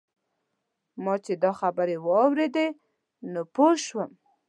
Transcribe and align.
ما 1.03 1.13
چې 1.25 1.33
دا 1.43 1.51
خبرې 1.59 1.95
واورېدې 2.05 2.67
نو 3.31 3.41
پوی 3.55 3.75
شوم. 3.85 4.11